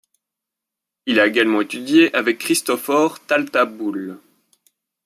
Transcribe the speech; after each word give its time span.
Il 1.05 1.19
a 1.19 1.27
également 1.27 1.61
étudié 1.61 2.11
avec 2.15 2.39
Cristòfor 2.39 3.23
Taltabull. 3.27 4.17